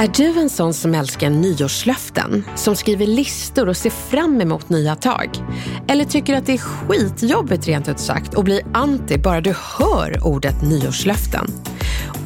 Är 0.00 0.08
du 0.08 0.40
en 0.40 0.50
sån 0.50 0.74
som 0.74 0.94
älskar 0.94 1.30
nyårslöften? 1.30 2.44
Som 2.56 2.76
skriver 2.76 3.06
listor 3.06 3.68
och 3.68 3.76
ser 3.76 3.90
fram 3.90 4.40
emot 4.40 4.68
nya 4.68 4.96
tag? 4.96 5.30
Eller 5.88 6.04
tycker 6.04 6.34
att 6.34 6.46
det 6.46 6.52
är 6.52 6.58
skitjobbigt 6.58 7.68
rent 7.68 7.88
ut 7.88 8.00
sagt 8.00 8.34
och 8.34 8.44
blir 8.44 8.60
anti 8.74 9.18
bara 9.18 9.40
du 9.40 9.54
hör 9.78 10.26
ordet 10.26 10.62
nyårslöften? 10.62 11.46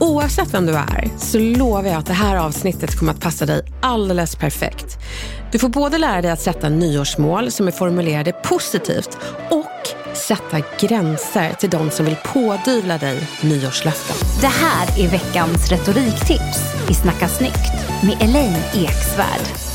Oavsett 0.01 0.55
vem 0.55 0.67
du 0.67 0.73
är 0.73 1.11
så 1.19 1.39
lovar 1.39 1.85
jag 1.85 1.97
att 1.97 2.07
det 2.07 2.13
här 2.13 2.37
avsnittet 2.37 2.99
kommer 2.99 3.13
att 3.13 3.21
passa 3.21 3.47
dig 3.47 3.63
alldeles 3.81 4.37
perfekt. 4.37 4.99
Du 5.53 5.59
får 5.59 5.69
både 5.69 5.99
lära 5.99 6.23
dig 6.23 6.31
att 6.31 6.41
sätta 6.41 6.69
nyårsmål 6.69 7.51
som 7.51 7.67
är 7.69 7.73
formulerade 7.73 8.33
positivt 8.33 9.19
och 9.51 9.74
sätta 10.17 10.61
gränser 10.81 11.53
till 11.53 11.71
de 11.71 11.91
som 11.91 12.07
vill 12.07 12.17
pådyvla 12.25 12.99
dig 12.99 13.29
nyårslöften. 13.43 14.17
Det 14.41 14.47
här 14.47 15.05
är 15.05 15.11
veckans 15.11 15.71
retoriktips 15.71 16.91
i 16.91 16.95
Snacka 16.95 17.29
snyggt 17.29 17.73
med 18.03 18.29
Elaine 18.29 18.63
Eksvärd. 18.75 19.75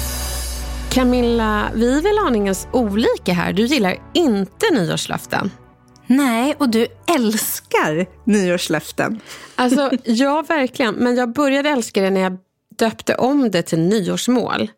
Camilla, 0.92 1.72
vi 1.76 1.98
är 1.98 2.02
väl 2.02 2.28
aningens 2.28 2.68
olika 2.72 3.34
här. 3.34 3.54
Du 3.54 3.66
gillar 3.66 3.96
inte 4.14 4.66
nyårslöften. 4.72 5.52
Nej, 6.08 6.56
och 6.58 6.70
du 6.70 6.88
älskar 7.16 8.06
nyårslöften. 8.24 9.20
Alltså, 9.56 9.92
ja, 10.04 10.44
verkligen. 10.48 10.96
Men 10.96 11.16
jag 11.16 11.34
började 11.34 11.70
älska 11.70 12.02
det 12.02 12.10
när 12.10 12.22
jag 12.22 12.38
döpte 12.76 13.16
om 13.16 13.52
det 13.52 13.62
till 13.62 13.80
nyårsmål. 13.80 14.72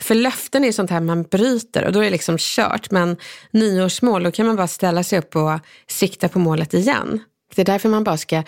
För 0.00 0.14
löften 0.14 0.64
är 0.64 0.72
sånt 0.72 0.90
här 0.90 1.00
man 1.00 1.22
bryter 1.22 1.84
och 1.84 1.92
då 1.92 2.00
är 2.00 2.04
det 2.04 2.10
liksom 2.10 2.36
kört. 2.38 2.90
Men 2.90 3.16
nyårsmål, 3.50 4.22
då 4.22 4.30
kan 4.30 4.46
man 4.46 4.56
bara 4.56 4.68
ställa 4.68 5.02
sig 5.02 5.18
upp 5.18 5.36
och 5.36 5.58
sikta 5.88 6.28
på 6.28 6.38
målet 6.38 6.74
igen. 6.74 7.20
Det 7.54 7.62
är 7.62 7.66
därför 7.66 7.88
man 7.88 8.04
bara 8.04 8.16
ska 8.16 8.42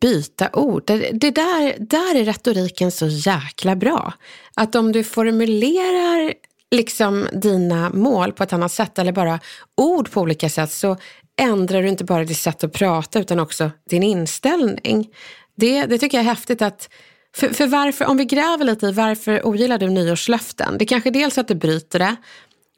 byta 0.00 0.50
ord. 0.52 0.82
Det, 0.86 1.10
det 1.12 1.30
där, 1.30 1.76
där 1.78 2.14
är 2.14 2.24
retoriken 2.24 2.90
så 2.90 3.06
jäkla 3.06 3.76
bra. 3.76 4.12
Att 4.54 4.74
om 4.74 4.92
du 4.92 5.04
formulerar 5.04 6.34
liksom 6.70 7.28
dina 7.32 7.90
mål 7.90 8.32
på 8.32 8.42
ett 8.42 8.52
annat 8.52 8.72
sätt 8.72 8.98
eller 8.98 9.12
bara 9.12 9.40
ord 9.76 10.10
på 10.10 10.20
olika 10.20 10.48
sätt 10.48 10.72
så 10.72 10.96
ändrar 11.40 11.82
du 11.82 11.88
inte 11.88 12.04
bara 12.04 12.24
ditt 12.24 12.38
sätt 12.38 12.64
att 12.64 12.72
prata 12.72 13.20
utan 13.20 13.40
också 13.40 13.70
din 13.90 14.02
inställning. 14.02 15.08
Det, 15.56 15.86
det 15.86 15.98
tycker 15.98 16.18
jag 16.18 16.24
är 16.24 16.30
häftigt 16.30 16.62
att 16.62 16.88
för, 17.36 17.48
för 17.48 17.66
varför, 17.66 18.04
om 18.04 18.16
vi 18.16 18.24
gräver 18.24 18.64
lite 18.64 18.86
i 18.86 18.92
varför 18.92 19.46
ogillar 19.46 19.78
du 19.78 19.88
nyårslöften? 19.88 20.78
Det 20.78 20.84
är 20.84 20.86
kanske 20.86 21.10
dels 21.10 21.38
att 21.38 21.48
du 21.48 21.54
bryter 21.54 21.98
det, 21.98 22.16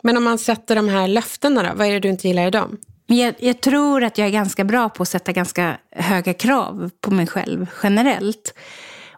men 0.03 0.17
om 0.17 0.25
man 0.25 0.39
sätter 0.39 0.77
de 0.77 0.89
här 0.89 1.09
löftena 1.09 1.63
då, 1.63 1.71
vad 1.75 1.87
är 1.87 1.93
det 1.93 2.01
du 2.01 2.09
inte 2.09 2.29
gillar 2.29 2.47
i 2.47 2.51
dem? 2.51 2.77
Jag, 3.07 3.35
jag 3.39 3.61
tror 3.61 4.05
att 4.05 4.19
jag 4.19 4.27
är 4.27 4.33
ganska 4.33 4.65
bra 4.65 4.89
på 4.89 5.03
att 5.03 5.09
sätta 5.09 5.33
ganska 5.33 5.77
höga 5.91 6.35
krav 6.35 6.91
på 7.01 7.11
mig 7.11 7.27
själv 7.27 7.67
generellt. 7.83 8.55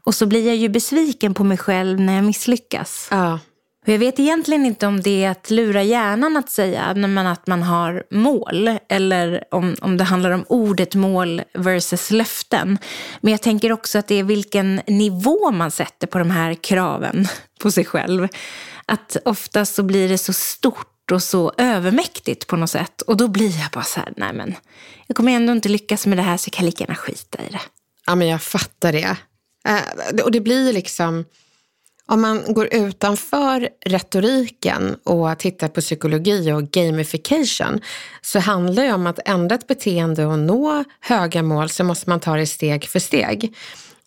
Och 0.05 0.15
så 0.15 0.27
blir 0.27 0.47
jag 0.47 0.57
ju 0.57 0.69
besviken 0.69 1.35
på 1.35 1.45
mig 1.45 1.59
själv 1.59 2.01
när 2.01 2.15
jag 2.15 2.25
misslyckas. 2.25 3.09
Ja. 3.11 3.39
Och 3.89 3.95
jag 3.95 3.99
vet 3.99 4.19
egentligen 4.19 4.67
inte 4.67 4.87
om 4.87 5.01
det 5.01 5.25
är 5.25 5.31
att 5.31 5.51
lura 5.51 5.83
hjärnan 5.83 6.37
att 6.37 6.51
säga 6.51 6.83
att 6.83 7.47
man 7.47 7.63
har 7.63 8.05
mål. 8.11 8.79
Eller 8.89 9.45
om, 9.51 9.77
om 9.81 9.97
det 9.97 10.05
handlar 10.05 10.31
om 10.31 10.45
ordet 10.49 10.95
mål 10.95 11.43
versus 11.55 12.11
löften. 12.11 12.79
Men 13.21 13.31
jag 13.31 13.43
tänker 13.43 13.73
också 13.73 13.99
att 13.99 14.09
det 14.09 14.15
är 14.15 14.23
vilken 14.25 14.81
nivå 14.87 15.51
man 15.51 15.71
sätter 15.71 16.07
på 16.07 16.19
de 16.19 16.31
här 16.31 16.55
kraven 16.55 17.29
på 17.61 17.71
sig 17.71 17.85
själv. 17.85 18.29
Att 18.87 19.17
ofta 19.25 19.65
så 19.65 19.83
blir 19.83 20.09
det 20.09 20.19
så 20.19 20.33
stort 20.33 21.13
och 21.13 21.23
så 21.23 21.53
övermäktigt 21.59 22.47
på 22.47 22.57
något 22.57 22.71
sätt. 22.71 23.03
Och 23.03 23.17
då 23.17 23.29
blir 23.29 23.61
jag 23.61 23.71
bara 23.71 23.85
så 23.85 24.01
här, 24.01 24.13
nej 24.17 24.33
men 24.33 24.55
jag 25.07 25.17
kommer 25.17 25.33
ändå 25.33 25.53
inte 25.53 25.69
lyckas 25.69 26.07
med 26.07 26.19
det 26.19 26.23
här 26.23 26.37
så 26.37 26.49
jag 26.49 26.53
kan 26.53 26.67
lika 26.67 26.85
gärna 26.85 26.95
skita 26.95 27.39
i 27.43 27.53
det. 27.53 27.61
Ja, 28.07 28.15
men 28.15 28.29
jag 28.29 28.43
fattar 28.43 28.93
det. 28.93 29.17
Eh, 29.69 30.25
och 30.25 30.33
det 30.33 30.41
blir 30.41 30.73
liksom, 30.73 31.25
om 32.09 32.21
man 32.21 32.45
går 32.49 32.69
utanför 32.75 33.69
retoriken 33.87 34.97
och 35.05 35.39
tittar 35.39 35.69
på 35.69 35.81
psykologi 35.81 36.53
och 36.53 36.71
gamification 36.71 37.81
så 38.23 38.39
handlar 38.39 38.85
det 38.85 38.93
om 38.93 39.07
att 39.07 39.19
ändra 39.25 39.55
ett 39.55 39.67
beteende 39.67 40.27
och 40.27 40.39
nå 40.39 40.85
höga 41.01 41.43
mål 41.43 41.69
så 41.69 41.85
måste 41.85 42.11
man 42.11 42.21
ta 42.21 42.37
det 42.37 42.47
steg 42.47 42.89
för 42.89 42.99
steg. 42.99 43.55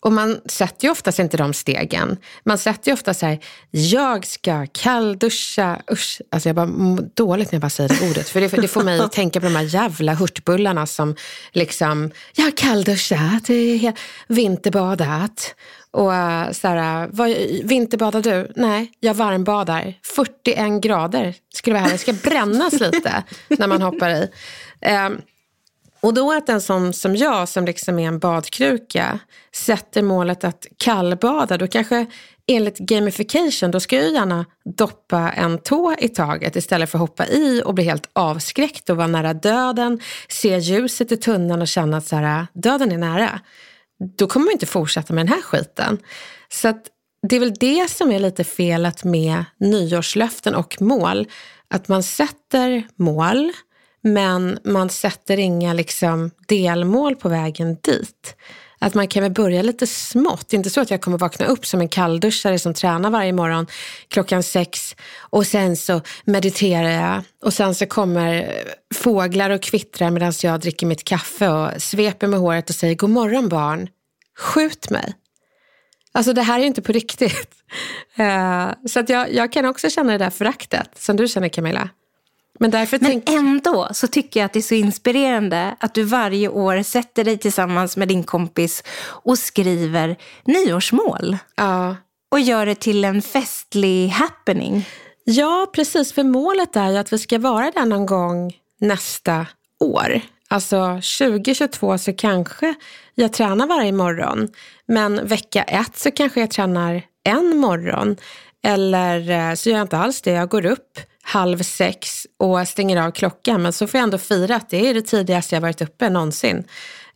Och 0.02 0.12
man 0.12 0.40
sätter 0.46 0.84
ju 0.84 0.90
oftast 0.90 1.18
inte 1.18 1.36
de 1.36 1.52
stegen. 1.52 2.16
Man 2.44 2.58
sätter 2.58 2.90
ju 2.90 2.94
ofta 2.94 3.14
så 3.14 3.26
här, 3.26 3.38
jag 3.70 4.26
ska 4.26 4.66
kallduscha, 4.72 5.82
usch, 5.92 6.20
alltså 6.30 6.48
jag 6.48 6.56
bara 6.56 6.66
mår 6.66 7.08
dåligt 7.14 7.52
när 7.52 7.56
jag 7.56 7.60
bara 7.60 7.70
säger 7.70 7.88
det 7.88 8.10
ordet. 8.10 8.28
För 8.28 8.40
det, 8.40 8.48
det 8.48 8.68
får 8.68 8.82
mig 8.82 9.00
att 9.00 9.12
tänka 9.22 9.40
på 9.40 9.46
de 9.46 9.56
här 9.56 9.74
jävla 9.74 10.14
hurtbullarna 10.14 10.86
som 10.86 11.16
liksom, 11.52 12.10
jag 12.34 12.44
har 12.44 12.56
kallduschat, 12.56 13.48
vinterbadat. 14.28 15.54
Och 15.92 16.10
uh, 16.10 16.50
så 16.52 16.68
här, 16.68 17.08
vad, 17.12 17.28
vinterbadar 17.64 18.22
du? 18.22 18.52
Nej, 18.56 18.92
jag 19.00 19.14
varmbadar. 19.14 19.94
41 20.02 20.82
grader 20.82 21.34
skulle 21.54 21.74
vara 21.74 21.84
här. 21.84 21.92
Det 21.92 21.98
ska 21.98 22.12
brännas 22.12 22.72
lite 22.72 23.22
när 23.48 23.66
man 23.66 23.82
hoppar 23.82 24.10
i. 24.10 24.28
Um, 25.06 25.20
och 26.00 26.14
då 26.14 26.32
att 26.32 26.48
en 26.48 26.60
sån 26.60 26.92
som 26.92 27.16
jag, 27.16 27.48
som 27.48 27.64
liksom 27.64 27.98
är 27.98 28.08
en 28.08 28.18
badkruka, 28.18 29.18
sätter 29.54 30.02
målet 30.02 30.44
att 30.44 30.66
kallbada, 30.76 31.58
då 31.58 31.66
kanske 31.66 32.06
enligt 32.46 32.78
gamification, 32.78 33.70
då 33.70 33.80
ska 33.80 33.96
jag 33.96 34.12
gärna 34.12 34.46
doppa 34.64 35.30
en 35.30 35.58
tå 35.58 35.94
i 35.98 36.08
taget 36.08 36.56
istället 36.56 36.90
för 36.90 36.98
att 36.98 37.00
hoppa 37.00 37.26
i 37.26 37.62
och 37.64 37.74
bli 37.74 37.84
helt 37.84 38.08
avskräckt 38.12 38.90
och 38.90 38.96
vara 38.96 39.06
nära 39.06 39.34
döden, 39.34 40.00
se 40.28 40.58
ljuset 40.58 41.12
i 41.12 41.16
tunneln 41.16 41.62
och 41.62 41.68
känna 41.68 41.96
att 41.96 42.06
så 42.06 42.16
här, 42.16 42.46
döden 42.52 42.92
är 42.92 42.98
nära. 42.98 43.40
Då 44.16 44.26
kommer 44.26 44.46
man 44.46 44.52
inte 44.52 44.66
fortsätta 44.66 45.14
med 45.14 45.26
den 45.26 45.32
här 45.34 45.42
skiten. 45.42 45.98
Så 46.48 46.68
att 46.68 46.86
det 47.28 47.36
är 47.36 47.40
väl 47.40 47.54
det 47.54 47.90
som 47.90 48.12
är 48.12 48.18
lite 48.18 48.44
felet 48.44 49.04
med 49.04 49.44
nyårslöften 49.60 50.54
och 50.54 50.82
mål. 50.82 51.26
Att 51.68 51.88
man 51.88 52.02
sätter 52.02 52.86
mål, 52.96 53.52
men 54.02 54.58
man 54.64 54.90
sätter 54.90 55.38
inga 55.38 55.72
liksom 55.72 56.30
delmål 56.48 57.16
på 57.16 57.28
vägen 57.28 57.76
dit. 57.82 58.36
Att 58.82 58.94
man 58.94 59.08
kan 59.08 59.22
väl 59.22 59.32
börja 59.32 59.62
lite 59.62 59.86
smått. 59.86 60.48
Det 60.48 60.54
är 60.54 60.58
inte 60.58 60.70
så 60.70 60.80
att 60.80 60.90
jag 60.90 61.00
kommer 61.00 61.18
vakna 61.18 61.46
upp 61.46 61.66
som 61.66 61.80
en 61.80 61.88
kallduschare 61.88 62.58
som 62.58 62.74
tränar 62.74 63.10
varje 63.10 63.32
morgon 63.32 63.66
klockan 64.08 64.42
sex 64.42 64.96
och 65.20 65.46
sen 65.46 65.76
så 65.76 66.00
mediterar 66.24 66.90
jag 66.90 67.22
och 67.42 67.52
sen 67.52 67.74
så 67.74 67.86
kommer 67.86 68.52
fåglar 68.94 69.50
och 69.50 69.62
kvittrar 69.62 70.10
medan 70.10 70.32
jag 70.42 70.60
dricker 70.60 70.86
mitt 70.86 71.04
kaffe 71.04 71.48
och 71.48 71.82
sveper 71.82 72.26
med 72.26 72.40
håret 72.40 72.70
och 72.70 72.76
säger 72.76 72.94
god 72.94 73.10
morgon 73.10 73.48
barn, 73.48 73.88
skjut 74.38 74.90
mig. 74.90 75.14
Alltså 76.12 76.32
det 76.32 76.42
här 76.42 76.56
är 76.56 76.60
ju 76.60 76.66
inte 76.66 76.82
på 76.82 76.92
riktigt. 76.92 77.48
Eh, 78.16 78.70
så 78.88 79.00
att 79.00 79.08
jag, 79.08 79.34
jag 79.34 79.52
kan 79.52 79.64
också 79.64 79.90
känna 79.90 80.12
det 80.12 80.18
där 80.18 80.30
föraktet 80.30 80.90
som 80.96 81.16
du 81.16 81.28
känner 81.28 81.48
Camilla. 81.48 81.88
Men, 82.60 82.70
därför 82.70 82.98
Men 83.00 83.22
ändå 83.26 83.88
så 83.92 84.06
tycker 84.06 84.40
jag 84.40 84.44
att 84.44 84.52
det 84.52 84.58
är 84.58 84.62
så 84.62 84.74
inspirerande 84.74 85.76
att 85.80 85.94
du 85.94 86.02
varje 86.02 86.48
år 86.48 86.82
sätter 86.82 87.24
dig 87.24 87.38
tillsammans 87.38 87.96
med 87.96 88.08
din 88.08 88.24
kompis 88.24 88.82
och 89.02 89.38
skriver 89.38 90.16
nyårsmål. 90.44 91.36
Ja. 91.56 91.96
Och 92.30 92.40
gör 92.40 92.66
det 92.66 92.74
till 92.74 93.04
en 93.04 93.22
festlig 93.22 94.08
happening. 94.08 94.88
Ja, 95.24 95.70
precis. 95.74 96.12
För 96.12 96.24
målet 96.24 96.76
är 96.76 96.90
ju 96.90 96.96
att 96.96 97.12
vi 97.12 97.18
ska 97.18 97.38
vara 97.38 97.70
där 97.70 97.86
någon 97.86 98.06
gång 98.06 98.52
nästa 98.80 99.46
år. 99.80 100.20
Alltså 100.48 101.00
2022 101.18 101.98
så 101.98 102.12
kanske 102.12 102.74
jag 103.14 103.32
tränar 103.32 103.66
varje 103.66 103.92
morgon. 103.92 104.48
Men 104.86 105.26
vecka 105.26 105.62
ett 105.62 105.98
så 105.98 106.10
kanske 106.10 106.40
jag 106.40 106.50
tränar 106.50 107.02
en 107.24 107.56
morgon. 107.56 108.16
Eller 108.62 109.30
eh, 109.30 109.54
så 109.54 109.68
gör 109.68 109.76
jag 109.76 109.84
inte 109.84 109.98
alls 109.98 110.22
det. 110.22 110.30
Jag 110.30 110.48
går 110.48 110.66
upp 110.66 110.98
halv 111.22 111.58
sex 111.58 112.26
och 112.38 112.68
stänger 112.68 112.96
av 112.96 113.10
klockan. 113.10 113.62
Men 113.62 113.72
så 113.72 113.86
får 113.86 113.98
jag 113.98 114.04
ändå 114.04 114.18
fira 114.18 114.56
att 114.56 114.70
det 114.70 114.88
är 114.88 114.94
det 114.94 115.02
tidigaste 115.02 115.56
jag 115.56 115.60
varit 115.60 115.82
uppe 115.82 116.10
någonsin. 116.10 116.64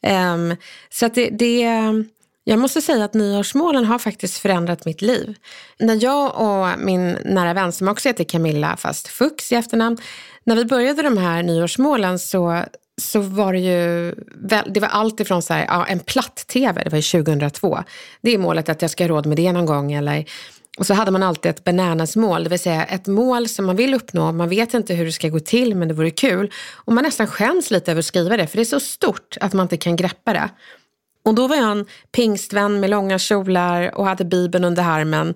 Um, 0.02 0.56
så 0.90 1.06
att 1.06 1.14
det, 1.14 1.30
det, 1.30 1.62
jag 2.44 2.58
måste 2.58 2.82
säga 2.82 3.04
att 3.04 3.14
nyårsmålen 3.14 3.84
har 3.84 3.98
faktiskt 3.98 4.38
förändrat 4.38 4.84
mitt 4.84 5.02
liv. 5.02 5.34
När 5.78 6.04
jag 6.04 6.40
och 6.40 6.78
min 6.78 7.18
nära 7.24 7.54
vän 7.54 7.72
som 7.72 7.88
också 7.88 8.08
heter 8.08 8.24
Camilla, 8.24 8.76
fast 8.76 9.08
Fux 9.08 9.52
i 9.52 9.54
efternamn, 9.54 9.98
när 10.44 10.56
vi 10.56 10.64
började 10.64 11.02
de 11.02 11.18
här 11.18 11.42
nyårsmålen 11.42 12.18
så, 12.18 12.62
så 13.02 13.20
var 13.20 13.52
det 13.52 13.58
ju, 13.58 14.14
det 14.66 14.80
var 14.80 14.88
allt 14.88 15.20
ifrån 15.20 15.42
så 15.42 15.54
här, 15.54 15.64
ja, 15.64 15.86
en 15.86 16.00
platt-tv, 16.00 16.82
det 16.84 16.90
var 16.90 16.98
ju 16.98 17.24
2002. 17.24 17.78
Det 18.20 18.30
är 18.30 18.38
målet 18.38 18.68
att 18.68 18.82
jag 18.82 18.90
ska 18.90 19.04
ha 19.04 19.08
råd 19.08 19.26
med 19.26 19.36
det 19.36 19.52
någon 19.52 19.66
gång. 19.66 19.92
Eller, 19.92 20.24
och 20.76 20.86
så 20.86 20.94
hade 20.94 21.10
man 21.10 21.22
alltid 21.22 21.50
ett 21.50 21.64
bananasmål, 21.64 22.44
det 22.44 22.50
vill 22.50 22.58
säga 22.58 22.84
ett 22.84 23.06
mål 23.06 23.48
som 23.48 23.66
man 23.66 23.76
vill 23.76 23.94
uppnå. 23.94 24.32
Man 24.32 24.48
vet 24.48 24.74
inte 24.74 24.94
hur 24.94 25.04
det 25.04 25.12
ska 25.12 25.28
gå 25.28 25.40
till 25.40 25.74
men 25.74 25.88
det 25.88 25.94
vore 25.94 26.10
kul. 26.10 26.52
Och 26.74 26.92
man 26.92 27.04
nästan 27.04 27.26
skäms 27.26 27.70
lite 27.70 27.90
över 27.90 27.98
att 27.98 28.04
skriva 28.04 28.36
det 28.36 28.46
för 28.46 28.56
det 28.56 28.62
är 28.62 28.64
så 28.64 28.80
stort 28.80 29.36
att 29.40 29.52
man 29.52 29.64
inte 29.64 29.76
kan 29.76 29.96
greppa 29.96 30.32
det. 30.32 30.50
Och 31.24 31.34
då 31.34 31.48
var 31.48 31.56
jag 31.56 31.70
en 31.70 31.86
pingstvän 32.12 32.80
med 32.80 32.90
långa 32.90 33.18
kjolar 33.18 33.94
och 33.94 34.06
hade 34.06 34.24
bibeln 34.24 34.64
under 34.64 34.82
armen 34.82 35.34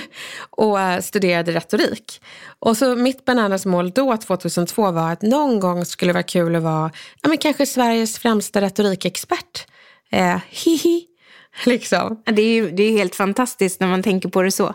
och 0.50 0.80
eh, 0.80 1.00
studerade 1.00 1.52
retorik. 1.52 2.22
Och 2.58 2.76
så 2.76 2.96
mitt 2.96 3.24
bananasmål 3.24 3.90
då, 3.90 4.16
2002, 4.16 4.90
var 4.90 5.12
att 5.12 5.22
någon 5.22 5.60
gång 5.60 5.84
skulle 5.84 6.08
det 6.08 6.14
vara 6.14 6.22
kul 6.22 6.56
att 6.56 6.62
vara 6.62 6.90
ja, 7.22 7.28
men 7.28 7.38
kanske 7.38 7.66
Sveriges 7.66 8.18
främsta 8.18 8.60
retorikexpert. 8.60 9.66
Eh, 10.10 10.38
hihi, 10.50 11.06
liksom. 11.66 12.22
Det 12.24 12.42
är 12.42 12.54
ju 12.54 12.70
det 12.70 12.82
är 12.82 12.92
helt 12.92 13.14
fantastiskt 13.14 13.80
när 13.80 13.88
man 13.88 14.02
tänker 14.02 14.28
på 14.28 14.42
det 14.42 14.50
så. 14.50 14.74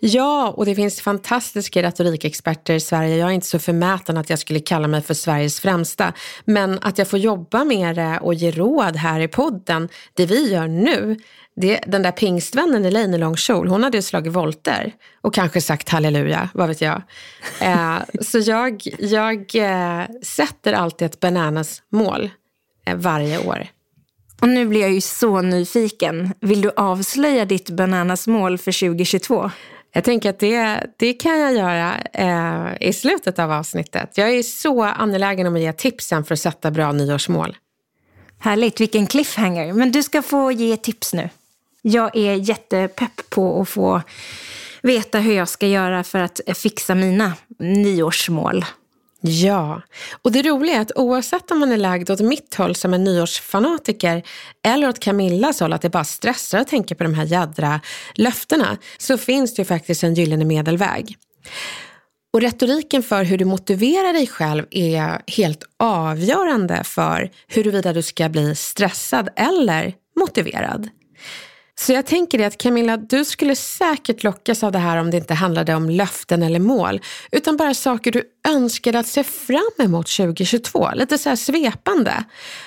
Ja, 0.00 0.54
och 0.56 0.66
det 0.66 0.74
finns 0.74 1.00
fantastiska 1.00 1.82
retorikexperter 1.82 2.74
i 2.74 2.80
Sverige. 2.80 3.16
Jag 3.16 3.28
är 3.28 3.32
inte 3.32 3.46
så 3.46 3.58
förmäten 3.58 4.16
att 4.16 4.30
jag 4.30 4.38
skulle 4.38 4.60
kalla 4.60 4.88
mig 4.88 5.02
för 5.02 5.14
Sveriges 5.14 5.60
främsta. 5.60 6.12
Men 6.44 6.78
att 6.82 6.98
jag 6.98 7.08
får 7.08 7.18
jobba 7.18 7.64
med 7.64 7.96
det 7.96 8.18
och 8.22 8.34
ge 8.34 8.50
råd 8.50 8.96
här 8.96 9.20
i 9.20 9.28
podden, 9.28 9.88
det 10.14 10.26
vi 10.26 10.52
gör 10.52 10.68
nu, 10.68 11.16
det, 11.56 11.80
den 11.86 12.02
där 12.02 12.12
pingstvännen 12.12 12.84
Elaine 12.84 13.14
i 13.14 13.18
lång 13.18 13.36
kjol, 13.36 13.68
hon 13.68 13.82
hade 13.82 13.98
ju 13.98 14.02
slagit 14.02 14.32
volter 14.32 14.92
och 15.20 15.34
kanske 15.34 15.60
sagt 15.60 15.88
halleluja, 15.88 16.48
vad 16.54 16.68
vet 16.68 16.80
jag. 16.80 17.02
Eh, 17.60 17.98
så 18.20 18.38
jag, 18.38 18.82
jag 18.98 19.54
eh, 19.54 20.06
sätter 20.22 20.72
alltid 20.72 21.06
ett 21.06 21.20
bananas 21.20 21.82
mål 21.92 22.30
eh, 22.86 22.96
varje 22.96 23.46
år. 23.46 23.66
Och 24.40 24.48
nu 24.48 24.66
blir 24.66 24.80
jag 24.80 24.92
ju 24.92 25.00
så 25.00 25.40
nyfiken. 25.42 26.34
Vill 26.40 26.60
du 26.60 26.70
avslöja 26.76 27.44
ditt 27.44 27.70
bananasmål 27.70 28.58
för 28.58 28.88
2022? 28.88 29.50
Jag 29.92 30.04
tänker 30.04 30.30
att 30.30 30.38
det, 30.38 30.86
det 30.96 31.12
kan 31.12 31.38
jag 31.38 31.54
göra 31.54 31.94
eh, 32.12 32.88
i 32.88 32.92
slutet 32.92 33.38
av 33.38 33.52
avsnittet. 33.52 34.10
Jag 34.14 34.30
är 34.30 34.42
så 34.42 34.82
angelägen 34.82 35.46
om 35.46 35.54
att 35.54 35.60
ge 35.60 35.72
tipsen 35.72 36.24
för 36.24 36.34
att 36.34 36.40
sätta 36.40 36.70
bra 36.70 36.92
nyårsmål. 36.92 37.56
Härligt, 38.38 38.80
vilken 38.80 39.06
cliffhanger. 39.06 39.72
Men 39.72 39.92
du 39.92 40.02
ska 40.02 40.22
få 40.22 40.52
ge 40.52 40.76
tips 40.76 41.14
nu. 41.14 41.28
Jag 41.82 42.16
är 42.16 42.34
jättepepp 42.34 43.30
på 43.30 43.60
att 43.60 43.68
få 43.68 44.02
veta 44.82 45.18
hur 45.18 45.34
jag 45.34 45.48
ska 45.48 45.66
göra 45.66 46.04
för 46.04 46.18
att 46.18 46.40
fixa 46.54 46.94
mina 46.94 47.32
nyårsmål. 47.58 48.64
Ja, 49.20 49.82
och 50.22 50.32
det 50.32 50.42
roliga 50.42 50.76
är 50.76 50.80
att 50.80 50.92
oavsett 50.94 51.50
om 51.50 51.58
man 51.58 51.72
är 51.72 51.76
lagd 51.76 52.10
åt 52.10 52.20
mitt 52.20 52.54
håll 52.54 52.74
som 52.74 52.94
en 52.94 53.04
nyårsfanatiker 53.04 54.22
eller 54.66 54.88
åt 54.88 54.98
Camillas 54.98 55.60
håll 55.60 55.72
att 55.72 55.82
det 55.82 55.90
bara 55.90 56.04
stressar 56.04 56.58
att 56.58 56.68
tänka 56.68 56.94
på 56.94 57.02
de 57.04 57.14
här 57.14 57.24
jädra 57.24 57.80
löftena 58.14 58.78
så 58.98 59.18
finns 59.18 59.54
det 59.54 59.60
ju 59.60 59.66
faktiskt 59.66 60.04
en 60.04 60.14
gyllene 60.14 60.44
medelväg. 60.44 61.16
Och 62.32 62.40
retoriken 62.40 63.02
för 63.02 63.24
hur 63.24 63.38
du 63.38 63.44
motiverar 63.44 64.12
dig 64.12 64.26
själv 64.26 64.64
är 64.70 65.22
helt 65.26 65.64
avgörande 65.78 66.84
för 66.84 67.30
huruvida 67.48 67.92
du 67.92 68.02
ska 68.02 68.28
bli 68.28 68.56
stressad 68.56 69.28
eller 69.36 69.94
motiverad. 70.20 70.88
Så 71.80 71.92
jag 71.92 72.06
tänker 72.06 72.38
det 72.38 72.44
att 72.44 72.58
Camilla, 72.58 72.96
du 72.96 73.24
skulle 73.24 73.56
säkert 73.56 74.22
lockas 74.22 74.64
av 74.64 74.72
det 74.72 74.78
här 74.78 74.96
om 74.96 75.10
det 75.10 75.16
inte 75.16 75.34
handlade 75.34 75.74
om 75.74 75.90
löften 75.90 76.42
eller 76.42 76.58
mål, 76.58 77.00
utan 77.32 77.56
bara 77.56 77.74
saker 77.74 78.12
du 78.12 78.22
önskade 78.48 78.98
att 78.98 79.06
se 79.06 79.24
fram 79.24 79.72
emot 79.78 80.06
2022. 80.16 80.90
Lite 80.94 81.18
så 81.18 81.28
här 81.28 81.36
svepande. 81.36 82.24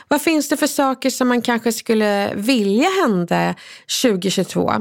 Vad 0.08 0.22
finns 0.22 0.50
det 0.50 0.58
för 0.58 0.68
saker 0.68 1.10
som 1.10 1.28
man 1.28 1.42
kanske 1.42 1.72
skulle 1.72 2.34
vilja 2.36 2.90
hända 3.02 3.56
2022? 4.02 4.74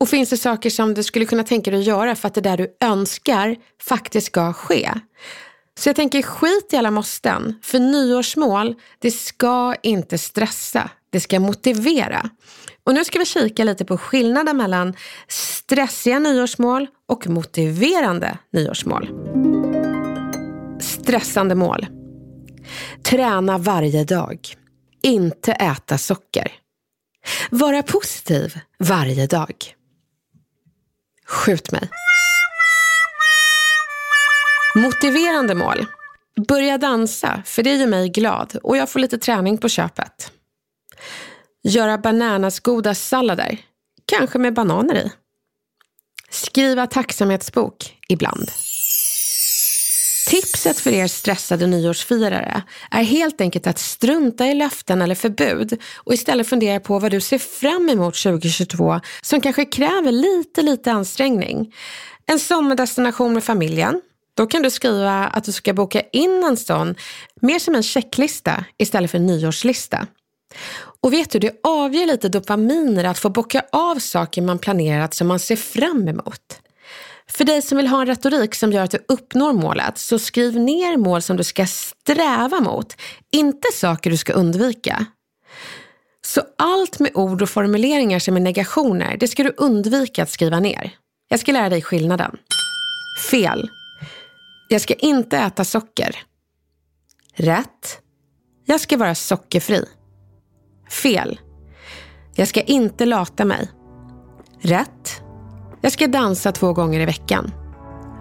Och 0.00 0.08
finns 0.08 0.30
det 0.30 0.36
saker 0.36 0.70
som 0.70 0.94
du 0.94 1.02
skulle 1.02 1.24
kunna 1.24 1.44
tänka 1.44 1.70
dig 1.70 1.80
att 1.80 1.86
göra 1.86 2.14
för 2.14 2.28
att 2.28 2.34
det 2.34 2.40
där 2.40 2.56
du 2.56 2.76
önskar 2.80 3.56
faktiskt 3.82 4.26
ska 4.26 4.52
ske? 4.52 4.90
Så 5.78 5.88
jag 5.88 5.96
tänker 5.96 6.22
skit 6.22 6.72
i 6.72 6.76
alla 6.76 6.90
måsten. 6.90 7.54
För 7.62 7.78
nyårsmål, 7.78 8.74
det 8.98 9.10
ska 9.10 9.74
inte 9.82 10.18
stressa. 10.18 10.90
Det 11.10 11.20
ska 11.20 11.40
motivera. 11.40 12.30
Och 12.88 12.94
nu 12.94 13.04
ska 13.04 13.18
vi 13.18 13.24
kika 13.24 13.64
lite 13.64 13.84
på 13.84 13.98
skillnaden 13.98 14.56
mellan 14.56 14.94
stressiga 15.28 16.18
nyårsmål 16.18 16.86
och 17.06 17.26
motiverande 17.26 18.38
nyårsmål. 18.52 19.08
Stressande 20.80 21.54
mål. 21.54 21.86
Träna 23.02 23.58
varje 23.58 24.04
dag. 24.04 24.38
Inte 25.02 25.52
äta 25.52 25.98
socker. 25.98 26.52
Vara 27.50 27.82
positiv 27.82 28.58
varje 28.78 29.26
dag. 29.26 29.74
Skjut 31.26 31.72
mig. 31.72 31.90
Motiverande 34.74 35.54
mål. 35.54 35.86
Börja 36.48 36.78
dansa, 36.78 37.42
för 37.46 37.62
det 37.62 37.74
gör 37.74 37.86
mig 37.86 38.08
glad 38.08 38.58
och 38.62 38.76
jag 38.76 38.90
får 38.90 39.00
lite 39.00 39.18
träning 39.18 39.58
på 39.58 39.68
köpet. 39.68 40.32
Göra 41.62 41.98
bananasgoda 41.98 42.94
sallader, 42.94 43.58
kanske 44.06 44.38
med 44.38 44.54
bananer 44.54 44.94
i. 44.94 45.12
Skriva 46.30 46.86
tacksamhetsbok 46.86 47.98
ibland. 48.08 48.50
Tipset 50.28 50.80
för 50.80 50.90
er 50.90 51.06
stressade 51.06 51.66
nyårsfirare 51.66 52.62
är 52.90 53.02
helt 53.02 53.40
enkelt 53.40 53.66
att 53.66 53.78
strunta 53.78 54.46
i 54.46 54.54
löften 54.54 55.02
eller 55.02 55.14
förbud 55.14 55.80
och 55.96 56.14
istället 56.14 56.48
fundera 56.48 56.80
på 56.80 56.98
vad 56.98 57.10
du 57.10 57.20
ser 57.20 57.38
fram 57.38 57.88
emot 57.88 58.14
2022 58.22 59.00
som 59.22 59.40
kanske 59.40 59.64
kräver 59.64 60.12
lite, 60.12 60.62
lite 60.62 60.92
ansträngning. 60.92 61.74
En 62.26 62.38
sommardestination 62.38 63.32
med 63.32 63.44
familjen. 63.44 64.00
Då 64.34 64.46
kan 64.46 64.62
du 64.62 64.70
skriva 64.70 65.26
att 65.26 65.44
du 65.44 65.52
ska 65.52 65.72
boka 65.72 66.02
in 66.12 66.44
en 66.44 66.56
sån 66.56 66.94
mer 67.40 67.58
som 67.58 67.74
en 67.74 67.82
checklista 67.82 68.64
istället 68.78 69.10
för 69.10 69.18
en 69.18 69.26
nyårslista. 69.26 70.06
Och 71.02 71.12
vet 71.12 71.30
du, 71.30 71.38
det 71.38 71.60
avger 71.62 72.06
lite 72.06 72.28
dopaminer 72.28 73.04
att 73.04 73.18
få 73.18 73.28
bocka 73.28 73.62
av 73.72 73.98
saker 73.98 74.42
man 74.42 74.58
planerat 74.58 75.14
som 75.14 75.28
man 75.28 75.38
ser 75.38 75.56
fram 75.56 76.08
emot. 76.08 76.60
För 77.30 77.44
dig 77.44 77.62
som 77.62 77.76
vill 77.76 77.86
ha 77.86 78.00
en 78.00 78.06
retorik 78.06 78.54
som 78.54 78.72
gör 78.72 78.84
att 78.84 78.90
du 78.90 79.04
uppnår 79.08 79.52
målet, 79.52 79.98
så 79.98 80.18
skriv 80.18 80.56
ner 80.60 80.96
mål 80.96 81.22
som 81.22 81.36
du 81.36 81.44
ska 81.44 81.66
sträva 81.66 82.60
mot, 82.60 82.96
inte 83.32 83.68
saker 83.74 84.10
du 84.10 84.16
ska 84.16 84.32
undvika. 84.32 85.06
Så 86.26 86.42
allt 86.58 86.98
med 86.98 87.10
ord 87.14 87.42
och 87.42 87.50
formuleringar 87.50 88.18
som 88.18 88.36
är 88.36 88.40
negationer, 88.40 89.16
det 89.16 89.28
ska 89.28 89.42
du 89.42 89.54
undvika 89.56 90.22
att 90.22 90.30
skriva 90.30 90.60
ner. 90.60 90.90
Jag 91.28 91.40
ska 91.40 91.52
lära 91.52 91.68
dig 91.68 91.82
skillnaden. 91.82 92.36
Fel. 93.30 93.70
Jag 94.68 94.80
ska 94.80 94.94
inte 94.94 95.38
äta 95.38 95.64
socker. 95.64 96.16
Rätt. 97.34 97.98
Jag 98.66 98.80
ska 98.80 98.96
vara 98.96 99.14
sockerfri. 99.14 99.84
Fel. 100.90 101.40
Jag 102.34 102.48
ska 102.48 102.60
inte 102.60 103.06
lata 103.06 103.44
mig. 103.44 103.70
Rätt. 104.60 105.22
Jag 105.80 105.92
ska 105.92 106.06
dansa 106.06 106.52
två 106.52 106.72
gånger 106.72 107.00
i 107.00 107.04
veckan. 107.04 107.50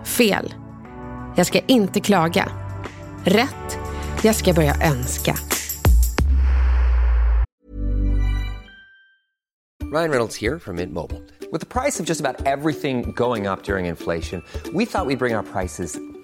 Fel. 0.06 0.54
Jag 1.36 1.46
ska 1.46 1.60
inte 1.68 2.00
klaga. 2.00 2.52
Rätt. 3.24 3.80
Jag 4.22 4.36
ska 4.36 4.54
börja 4.54 4.76
önska. 4.84 5.36
Ryan 9.94 10.10
Reynolds 10.10 10.42
här 10.42 10.60
från 10.60 10.76
Mint 10.76 10.94
Mobile. 10.94 11.22
Med 11.52 11.70
priset 11.70 12.06
på 12.06 12.10
nästan 12.10 12.36
allt 12.46 12.82
som 12.82 13.02
går 13.14 13.52
upp 13.52 13.70
under 13.70 13.80
inflationen, 13.80 14.44
trodde 14.64 14.78
vi 14.78 14.84
att 14.84 15.08
vi 15.08 15.16
skulle 15.16 15.18
bring 15.18 15.36
våra 15.36 15.44
priser 15.44 16.07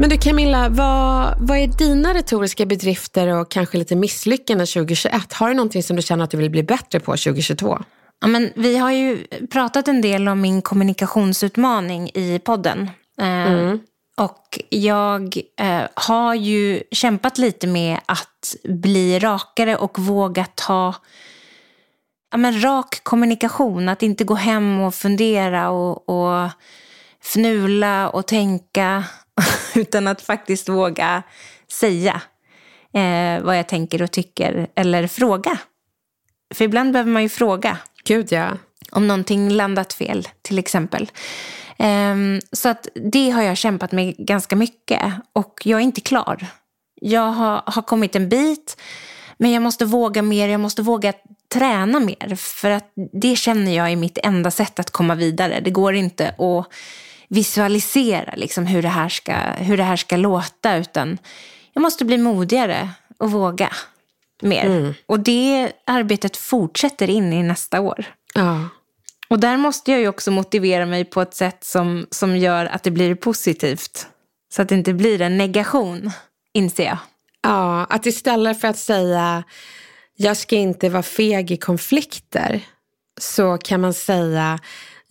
Men 0.00 0.10
du 0.10 0.18
Camilla, 0.18 0.68
vad, 0.68 1.34
vad 1.38 1.58
är 1.58 1.66
dina 1.66 2.14
retoriska 2.14 2.66
bedrifter 2.66 3.28
och 3.28 3.50
kanske 3.50 3.78
lite 3.78 3.96
misslyckanden 3.96 4.66
2021? 4.66 5.32
Har 5.32 5.48
du 5.48 5.54
någonting 5.54 5.82
som 5.82 5.96
du 5.96 6.02
känner 6.02 6.24
att 6.24 6.30
du 6.30 6.36
vill 6.36 6.50
bli 6.50 6.62
bättre 6.62 7.00
på 7.00 7.12
2022? 7.12 7.78
Ja, 8.20 8.26
men 8.26 8.52
vi 8.56 8.76
har 8.76 8.90
ju 8.90 9.26
pratat 9.50 9.88
en 9.88 10.00
del 10.00 10.28
om 10.28 10.40
min 10.40 10.62
kommunikationsutmaning 10.62 12.10
i 12.14 12.38
podden. 12.44 12.90
Eh, 13.20 13.74
Och 14.16 14.60
jag 14.68 15.36
eh, 15.60 15.82
har 15.94 16.34
ju 16.34 16.82
kämpat 16.90 17.38
lite 17.38 17.66
med 17.66 17.98
att 18.06 18.56
bli 18.64 19.18
rakare 19.18 19.76
och 19.76 19.98
våga 19.98 20.44
ta 20.54 20.94
ja, 22.30 22.36
men 22.36 22.62
rak 22.64 23.00
kommunikation. 23.02 23.88
Att 23.88 24.02
inte 24.02 24.24
gå 24.24 24.34
hem 24.34 24.80
och 24.80 24.94
fundera 24.94 25.70
och, 25.70 26.08
och 26.08 26.50
fnula 27.22 28.08
och 28.08 28.26
tänka. 28.26 29.04
Utan 29.74 30.08
att 30.08 30.22
faktiskt 30.22 30.68
våga 30.68 31.22
säga 31.72 32.22
eh, 32.94 33.42
vad 33.42 33.58
jag 33.58 33.68
tänker 33.68 34.02
och 34.02 34.10
tycker. 34.10 34.66
Eller 34.74 35.06
fråga. 35.06 35.58
För 36.54 36.64
ibland 36.64 36.92
behöver 36.92 37.10
man 37.10 37.22
ju 37.22 37.28
fråga. 37.28 37.78
Gud 38.04 38.32
ja. 38.32 38.50
Om 38.90 39.08
någonting 39.08 39.50
landat 39.50 39.92
fel 39.92 40.28
till 40.42 40.58
exempel. 40.58 41.10
Ehm, 41.78 42.40
så 42.52 42.68
att 42.68 42.88
det 43.12 43.30
har 43.30 43.42
jag 43.42 43.56
kämpat 43.56 43.92
med 43.92 44.16
ganska 44.16 44.56
mycket. 44.56 45.00
Och 45.32 45.60
jag 45.64 45.80
är 45.80 45.84
inte 45.84 46.00
klar. 46.00 46.46
Jag 47.00 47.32
har, 47.32 47.62
har 47.66 47.82
kommit 47.82 48.16
en 48.16 48.28
bit. 48.28 48.76
Men 49.38 49.50
jag 49.50 49.62
måste 49.62 49.84
våga 49.84 50.22
mer. 50.22 50.48
Jag 50.48 50.60
måste 50.60 50.82
våga 50.82 51.12
träna 51.54 52.00
mer. 52.00 52.36
För 52.36 52.70
att 52.70 52.92
det 53.12 53.36
känner 53.36 53.76
jag 53.76 53.92
är 53.92 53.96
mitt 53.96 54.18
enda 54.22 54.50
sätt 54.50 54.78
att 54.78 54.90
komma 54.90 55.14
vidare. 55.14 55.60
Det 55.60 55.70
går 55.70 55.94
inte 55.94 56.28
att 56.28 56.66
visualisera 57.32 58.34
liksom 58.36 58.66
hur, 58.66 58.82
det 58.82 58.88
här 58.88 59.08
ska, 59.08 59.34
hur 59.56 59.76
det 59.76 59.82
här 59.82 59.96
ska 59.96 60.16
låta. 60.16 60.76
Utan 60.76 61.18
jag 61.72 61.82
måste 61.82 62.04
bli 62.04 62.18
modigare 62.18 62.88
och 63.18 63.30
våga 63.30 63.72
mer. 64.42 64.94
Och 65.06 65.20
det 65.20 65.72
arbetet 65.86 66.36
fortsätter 66.36 67.10
in 67.10 67.32
i 67.32 67.42
nästa 67.42 67.80
år. 67.80 68.04
Ja. 68.34 68.68
Och 69.28 69.40
där 69.40 69.56
måste 69.56 69.90
jag 69.90 70.00
ju 70.00 70.08
också 70.08 70.30
motivera 70.30 70.86
mig 70.86 71.04
på 71.04 71.20
ett 71.20 71.34
sätt 71.34 71.64
som, 71.64 72.06
som 72.10 72.36
gör 72.36 72.66
att 72.66 72.82
det 72.82 72.90
blir 72.90 73.14
positivt. 73.14 74.06
Så 74.54 74.62
att 74.62 74.68
det 74.68 74.74
inte 74.74 74.92
blir 74.92 75.20
en 75.20 75.38
negation, 75.38 76.10
inser 76.54 76.84
jag. 76.84 76.98
Ja, 77.42 77.84
att 77.84 78.06
istället 78.06 78.60
för 78.60 78.68
att 78.68 78.78
säga 78.78 79.44
jag 80.16 80.36
ska 80.36 80.56
inte 80.56 80.88
vara 80.88 81.02
feg 81.02 81.50
i 81.50 81.56
konflikter 81.56 82.60
så 83.20 83.58
kan 83.58 83.80
man 83.80 83.94
säga 83.94 84.58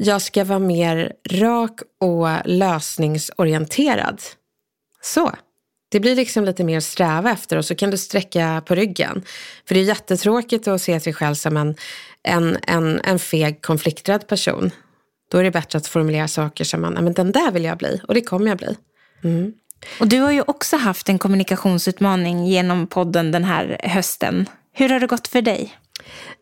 jag 0.03 0.21
ska 0.21 0.43
vara 0.43 0.59
mer 0.59 1.13
rak 1.29 1.79
och 1.99 2.27
lösningsorienterad. 2.45 4.21
Så. 5.01 5.31
Det 5.91 5.99
blir 5.99 6.15
liksom 6.15 6.45
lite 6.45 6.63
mer 6.63 6.79
sträva 6.79 7.31
efter 7.31 7.57
och 7.57 7.65
så 7.65 7.75
kan 7.75 7.91
du 7.91 7.97
sträcka 7.97 8.63
på 8.65 8.75
ryggen. 8.75 9.23
För 9.67 9.75
det 9.75 9.81
är 9.81 9.83
jättetråkigt 9.83 10.67
att 10.67 10.81
se 10.81 10.99
sig 10.99 11.13
själv 11.13 11.35
som 11.35 11.57
en, 11.57 11.75
en, 12.23 12.57
en, 12.67 13.01
en 13.03 13.19
feg 13.19 13.61
konflikträdd 13.61 14.27
person. 14.27 14.71
Då 15.31 15.37
är 15.37 15.43
det 15.43 15.51
bättre 15.51 15.77
att 15.77 15.87
formulera 15.87 16.27
saker 16.27 16.63
som 16.63 16.81
man, 16.81 16.93
men 16.93 17.13
den 17.13 17.31
där 17.31 17.51
vill 17.51 17.63
jag 17.63 17.77
bli 17.77 18.01
och 18.07 18.13
det 18.13 18.21
kommer 18.21 18.47
jag 18.47 18.57
bli. 18.57 18.75
Mm. 19.23 19.53
Och 19.99 20.07
du 20.07 20.19
har 20.19 20.31
ju 20.31 20.41
också 20.41 20.77
haft 20.77 21.09
en 21.09 21.19
kommunikationsutmaning 21.19 22.47
genom 22.47 22.87
podden 22.87 23.31
den 23.31 23.43
här 23.43 23.79
hösten. 23.83 24.45
Hur 24.73 24.89
har 24.89 24.99
det 24.99 25.07
gått 25.07 25.27
för 25.27 25.41
dig? 25.41 25.77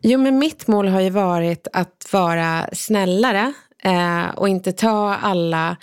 Jo, 0.02 0.20
men 0.20 0.38
mitt 0.38 0.66
mål 0.66 0.88
har 0.88 1.00
ju 1.00 1.10
varit 1.10 1.68
att 1.72 2.08
vara 2.12 2.68
snällare 2.72 3.52
eh, 3.82 4.28
och 4.36 4.48
inte 4.48 4.72
ta 4.72 5.14
alla 5.14 5.76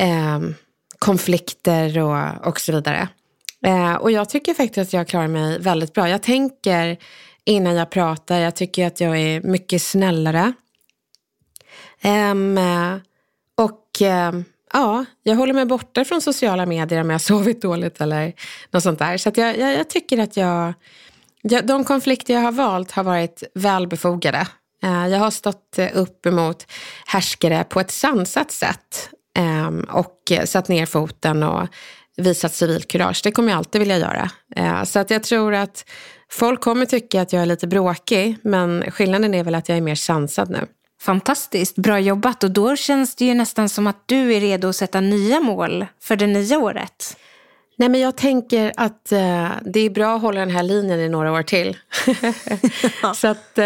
eh, 0.00 0.40
konflikter 0.98 1.98
och, 1.98 2.46
och 2.46 2.60
så 2.60 2.72
vidare. 2.72 3.08
Eh, 3.66 3.94
och 3.94 4.10
jag 4.10 4.28
tycker 4.28 4.54
faktiskt 4.54 4.78
att 4.78 4.92
jag 4.92 5.08
klarar 5.08 5.28
mig 5.28 5.58
väldigt 5.58 5.94
bra. 5.94 6.08
Jag 6.08 6.22
tänker 6.22 6.96
innan 7.44 7.74
jag 7.74 7.90
pratar, 7.90 8.38
jag 8.38 8.56
tycker 8.56 8.86
att 8.86 9.00
jag 9.00 9.18
är 9.18 9.40
mycket 9.40 9.82
snällare. 9.82 10.52
Ehm, 12.00 12.58
eh, 12.58 12.96
och 13.54 14.02
ehm, 14.02 14.44
ja, 14.72 15.04
jag 15.22 15.36
håller 15.36 15.54
mig 15.54 15.64
borta 15.64 16.04
från 16.04 16.20
sociala 16.20 16.66
medier 16.66 17.00
om 17.00 17.10
jag 17.10 17.14
har 17.14 17.18
sovit 17.18 17.62
dåligt 17.62 18.00
eller 18.00 18.32
något 18.70 18.82
sånt 18.82 18.98
där. 18.98 19.16
Så 19.16 19.28
att 19.28 19.36
jag, 19.36 19.58
jag, 19.58 19.74
jag 19.74 19.90
tycker 19.90 20.18
att 20.18 20.36
jag, 20.36 20.74
de 21.48 21.84
konflikter 21.84 22.34
jag 22.34 22.40
har 22.40 22.52
valt 22.52 22.90
har 22.90 23.04
varit 23.04 23.42
välbefogade. 23.54 24.46
Eh, 24.82 25.06
jag 25.06 25.18
har 25.18 25.30
stått 25.30 25.78
upp 25.94 26.26
emot 26.26 26.66
härskare 27.06 27.64
på 27.64 27.80
ett 27.80 27.90
sansat 27.90 28.50
sätt 28.50 29.10
ehm, 29.38 29.86
och 29.90 30.32
satt 30.44 30.68
ner 30.68 30.86
foten 30.86 31.42
och 31.42 31.68
visat 32.16 32.54
civilkurage. 32.54 33.20
Det 33.24 33.32
kommer 33.32 33.48
jag 33.52 33.58
alltid 33.58 33.78
vilja 33.78 33.98
göra. 33.98 34.30
Eh, 34.56 34.84
så 34.84 34.98
att 34.98 35.10
jag 35.10 35.22
tror 35.22 35.54
att 35.54 35.84
folk 36.30 36.60
kommer 36.60 36.86
tycka 36.86 37.22
att 37.22 37.32
jag 37.32 37.42
är 37.42 37.46
lite 37.46 37.66
bråkig, 37.66 38.36
men 38.42 38.90
skillnaden 38.90 39.34
är 39.34 39.44
väl 39.44 39.54
att 39.54 39.68
jag 39.68 39.78
är 39.78 39.82
mer 39.82 39.94
sansad 39.94 40.50
nu. 40.50 40.66
Fantastiskt, 41.00 41.76
bra 41.76 41.98
jobbat. 41.98 42.44
Och 42.44 42.50
då 42.50 42.76
känns 42.76 43.16
det 43.16 43.24
ju 43.24 43.34
nästan 43.34 43.68
som 43.68 43.86
att 43.86 44.02
du 44.06 44.34
är 44.34 44.40
redo 44.40 44.68
att 44.68 44.76
sätta 44.76 45.00
nya 45.00 45.40
mål 45.40 45.86
för 46.02 46.16
det 46.16 46.26
nya 46.26 46.58
året. 46.58 47.16
Nej, 47.78 47.88
men 47.88 48.00
jag 48.00 48.16
tänker 48.16 48.72
att 48.76 49.12
eh, 49.12 49.50
det 49.64 49.80
är 49.80 49.90
bra 49.90 50.16
att 50.16 50.22
hålla 50.22 50.40
den 50.40 50.50
här 50.50 50.62
linjen 50.62 51.00
i 51.00 51.08
några 51.08 51.32
år 51.32 51.42
till. 51.42 51.76
Så 53.14 53.28
att 53.28 53.58
eh, 53.58 53.64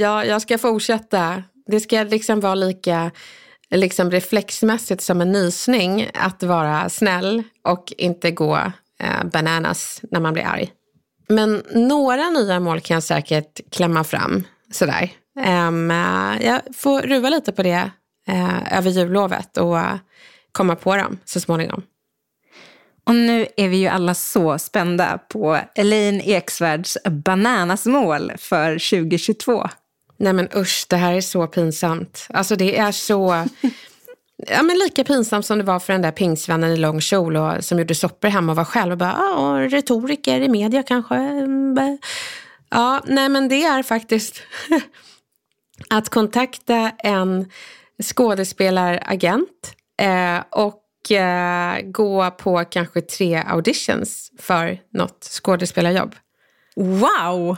jag, 0.00 0.26
jag 0.26 0.42
ska 0.42 0.58
fortsätta. 0.58 1.42
Det 1.66 1.80
ska 1.80 2.02
liksom 2.02 2.40
vara 2.40 2.54
lika 2.54 3.10
liksom 3.70 4.10
reflexmässigt 4.10 5.02
som 5.02 5.20
en 5.20 5.32
nysning 5.32 6.10
att 6.14 6.42
vara 6.42 6.88
snäll 6.88 7.42
och 7.64 7.92
inte 7.98 8.30
gå 8.30 8.56
eh, 9.00 9.24
bananas 9.32 10.00
när 10.10 10.20
man 10.20 10.32
blir 10.32 10.44
arg. 10.44 10.70
Men 11.28 11.62
några 11.74 12.30
nya 12.30 12.60
mål 12.60 12.80
kan 12.80 12.94
jag 12.94 13.02
säkert 13.02 13.60
klämma 13.70 14.04
fram 14.04 14.44
sådär. 14.72 15.10
Um, 15.68 15.90
jag 16.40 16.60
får 16.76 17.02
ruva 17.02 17.30
lite 17.30 17.52
på 17.52 17.62
det 17.62 17.90
eh, 18.28 18.78
över 18.78 18.90
jullovet 18.90 19.56
och 19.56 19.76
komma 20.52 20.76
på 20.76 20.96
dem 20.96 21.18
så 21.24 21.40
småningom. 21.40 21.82
Och 23.10 23.16
nu 23.16 23.46
är 23.56 23.68
vi 23.68 23.76
ju 23.76 23.86
alla 23.86 24.14
så 24.14 24.58
spända 24.58 25.18
på 25.28 25.58
Elaine 25.74 26.20
Eksvärds 26.20 26.98
bananasmål 27.04 28.32
för 28.38 28.72
2022. 28.72 29.68
Nej 30.16 30.32
men 30.32 30.48
usch, 30.56 30.86
det 30.88 30.96
här 30.96 31.12
är 31.12 31.20
så 31.20 31.46
pinsamt. 31.46 32.26
Alltså 32.30 32.56
det 32.56 32.78
är 32.78 32.92
så... 32.92 33.44
Ja, 34.46 34.62
men 34.62 34.78
lika 34.78 35.04
pinsamt 35.04 35.46
som 35.46 35.58
det 35.58 35.64
var 35.64 35.78
för 35.78 35.92
den 35.92 36.02
där 36.02 36.10
pingsvännen 36.10 36.70
i 36.70 36.76
lång 36.76 37.00
kjol 37.00 37.36
och, 37.36 37.64
som 37.64 37.78
gjorde 37.78 37.94
soppor 37.94 38.28
hemma 38.28 38.52
och 38.52 38.56
var 38.56 38.64
själv 38.64 38.92
och 38.92 38.98
bara, 38.98 39.16
ja, 39.18 39.68
retoriker 39.70 40.40
i 40.40 40.48
media 40.48 40.82
kanske. 40.82 41.14
Ja, 42.70 43.02
nej 43.06 43.28
men 43.28 43.48
det 43.48 43.64
är 43.64 43.82
faktiskt 43.82 44.42
att 45.90 46.08
kontakta 46.08 46.90
en 46.98 47.50
skådespelaragent 48.02 49.74
eh, 50.02 50.38
och 50.50 50.79
gå 51.84 52.30
på 52.30 52.64
kanske 52.70 53.00
tre 53.00 53.42
auditions 53.46 54.32
för 54.38 54.80
något 54.92 55.24
skådespelarjobb. 55.24 56.14
Wow! 56.76 57.56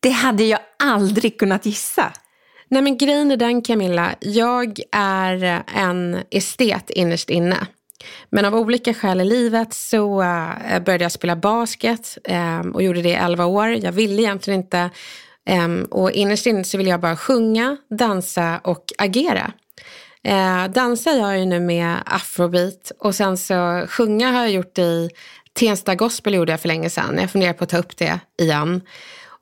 Det 0.00 0.10
hade 0.10 0.44
jag 0.44 0.60
aldrig 0.78 1.38
kunnat 1.38 1.66
gissa. 1.66 2.12
Nej 2.68 2.82
men 2.82 2.98
grejen 2.98 3.30
är 3.30 3.36
den 3.36 3.62
Camilla, 3.62 4.14
jag 4.20 4.78
är 4.92 5.62
en 5.74 6.18
estet 6.30 6.90
innerst 6.90 7.30
inne. 7.30 7.66
Men 8.30 8.44
av 8.44 8.54
olika 8.54 8.94
skäl 8.94 9.20
i 9.20 9.24
livet 9.24 9.74
så 9.74 10.22
uh, 10.22 10.80
började 10.84 11.04
jag 11.04 11.12
spela 11.12 11.36
basket 11.36 12.18
um, 12.28 12.74
och 12.74 12.82
gjorde 12.82 13.02
det 13.02 13.08
i 13.08 13.14
11 13.14 13.46
år. 13.46 13.68
Jag 13.68 13.92
ville 13.92 14.22
egentligen 14.22 14.60
inte. 14.60 14.90
Och 15.90 16.10
innerst 16.10 16.46
inne 16.46 16.64
så 16.64 16.78
ville 16.78 16.90
jag 16.90 17.00
bara 17.00 17.16
sjunga, 17.16 17.76
dansa 17.98 18.60
och 18.64 18.84
agera. 18.98 19.52
Eh, 20.24 20.68
dansa 20.68 21.10
gör 21.10 21.30
jag 21.30 21.38
ju 21.38 21.44
nu 21.44 21.60
med 21.60 21.96
afrobeat 22.06 22.92
och 22.98 23.14
sen 23.14 23.36
så 23.36 23.86
sjunga 23.88 24.30
har 24.30 24.40
jag 24.40 24.50
gjort 24.50 24.78
i 24.78 25.10
Tensta 25.52 25.94
Gospel 25.94 26.34
gjorde 26.34 26.52
jag 26.52 26.60
för 26.60 26.68
länge 26.68 26.90
sedan. 26.90 27.18
Jag 27.18 27.30
funderar 27.30 27.52
på 27.52 27.64
att 27.64 27.70
ta 27.70 27.78
upp 27.78 27.96
det 27.96 28.20
igen. 28.38 28.80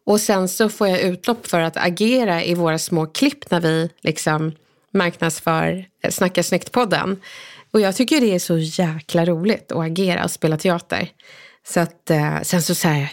Och 0.07 0.21
sen 0.21 0.49
så 0.49 0.69
får 0.69 0.89
jag 0.89 1.01
utlopp 1.01 1.47
för 1.47 1.61
att 1.61 1.77
agera 1.77 2.45
i 2.45 2.55
våra 2.55 2.79
små 2.79 3.07
klipp 3.07 3.51
när 3.51 3.61
vi 3.61 3.91
liksom 4.01 4.53
marknadsför 4.93 5.85
eh, 6.03 6.11
Snacka 6.11 6.43
snyggt-podden. 6.43 7.21
Och 7.71 7.81
jag 7.81 7.97
tycker 7.97 8.21
det 8.21 8.35
är 8.35 8.39
så 8.39 8.59
jäkla 8.59 9.25
roligt 9.25 9.73
att 9.73 9.79
agera 9.79 10.25
och 10.25 10.31
spela 10.31 10.57
teater. 10.57 11.09
Så 11.67 11.81
att 11.81 12.11
eh, 12.11 12.41
sen 12.43 12.63
så 12.63 12.75
säger 12.75 13.13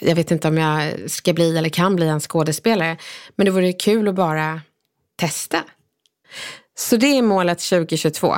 jag 0.00 0.14
vet 0.14 0.30
inte 0.30 0.48
om 0.48 0.58
jag 0.58 1.10
ska 1.10 1.32
bli 1.32 1.58
eller 1.58 1.68
kan 1.68 1.96
bli 1.96 2.08
en 2.08 2.20
skådespelare. 2.20 2.96
Men 3.36 3.44
det 3.44 3.50
vore 3.50 3.72
kul 3.72 4.08
att 4.08 4.14
bara 4.14 4.60
testa. 5.16 5.64
Så 6.74 6.96
det 6.96 7.18
är 7.18 7.22
målet 7.22 7.58
2022. 7.58 8.36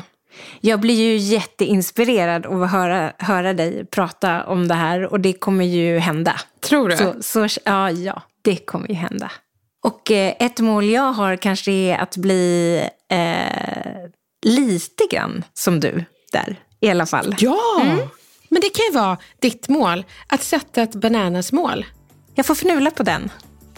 Jag 0.61 0.80
blir 0.80 0.95
ju 0.95 1.16
jätteinspirerad 1.16 2.47
av 2.47 2.62
att 2.62 2.71
höra, 2.71 3.12
höra 3.18 3.52
dig 3.52 3.85
prata 3.87 4.45
om 4.45 4.68
det 4.68 4.75
här 4.75 5.07
och 5.07 5.21
det 5.21 5.33
kommer 5.33 5.64
ju 5.64 5.99
hända. 5.99 6.40
Tror 6.61 6.88
du? 6.88 6.97
Så, 6.97 7.14
så, 7.21 7.61
ja, 7.64 7.90
ja, 7.90 8.23
det 8.42 8.57
kommer 8.57 8.88
ju 8.88 8.95
hända. 8.95 9.30
Och 9.85 10.11
eh, 10.11 10.35
ett 10.38 10.61
mål 10.61 10.90
jag 10.90 11.12
har 11.12 11.37
kanske 11.37 11.73
är 11.73 11.99
att 11.99 12.16
bli 12.16 12.83
eh, 13.11 14.11
lite 14.47 15.04
grann 15.11 15.45
som 15.54 15.80
du 15.80 16.04
där, 16.33 16.57
i 16.80 16.90
alla 16.90 17.07
fall. 17.07 17.37
Ja, 17.38 17.80
mm. 17.83 18.09
men 18.49 18.61
det 18.61 18.71
kan 18.71 18.85
ju 18.85 18.92
vara 18.92 19.18
ditt 19.38 19.68
mål, 19.68 20.04
att 20.26 20.42
sätta 20.42 20.83
ett 20.83 20.95
bananasmål. 20.95 21.87
Jag 22.35 22.47
får 22.47 22.54
fnula 22.54 22.90
på 22.90 23.02
den. 23.02 23.30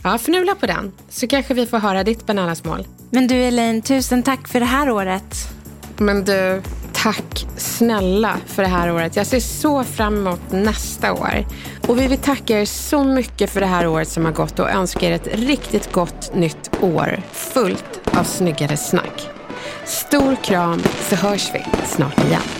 Ja, 0.05 0.15
fnula 0.15 0.55
på 0.55 0.67
den, 0.67 0.93
så 1.09 1.27
kanske 1.27 1.55
vi 1.55 1.67
får 1.67 1.79
höra 1.79 2.05
ditt 2.05 2.27
bananasmål. 2.27 2.87
Men 3.11 3.27
du 3.27 3.35
Elaine, 3.35 3.83
tusen 3.83 4.23
tack 4.23 4.49
för 4.49 4.61
det 4.61 4.67
här 4.67 4.91
året. 4.91 5.37
Men 5.99 6.25
du, 6.25 6.63
tack 6.93 7.47
snälla 7.57 8.37
för 8.47 8.63
det 8.63 8.69
här 8.69 8.93
året. 8.93 9.17
Jag 9.17 9.27
ser 9.27 9.41
så 9.41 9.85
fram 9.85 10.17
emot 10.17 10.41
nästa 10.51 11.13
år. 11.13 11.47
Och 11.89 11.99
vi 12.01 12.07
vill 12.07 12.19
tacka 12.19 12.61
er 12.61 12.65
så 12.65 13.05
mycket 13.05 13.51
för 13.51 13.61
det 13.61 13.67
här 13.67 13.87
året 13.87 14.09
som 14.09 14.25
har 14.25 14.33
gått 14.33 14.59
och 14.59 14.71
önska 14.71 15.07
er 15.07 15.13
ett 15.13 15.29
riktigt 15.33 15.93
gott 15.93 16.35
nytt 16.35 16.71
år 16.81 17.23
fullt 17.33 18.01
av 18.13 18.25
snyggare 18.25 18.77
snack. 18.77 19.29
Stor 19.85 20.37
kram 20.45 20.83
så 21.09 21.17
hörs 21.17 21.51
vi 21.55 21.65
snart 21.87 22.25
igen. 22.25 22.60